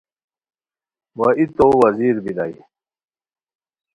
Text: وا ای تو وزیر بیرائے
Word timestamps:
وا 1.17 1.27
ای 1.37 1.45
تو 1.55 1.67
وزیر 1.81 2.15
بیرائے 2.23 2.57